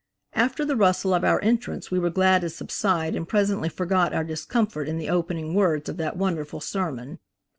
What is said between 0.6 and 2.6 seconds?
the rustle of our entrance we were glad to